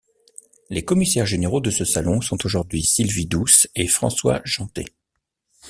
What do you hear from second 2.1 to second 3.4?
sont aujourd’hui Sylvie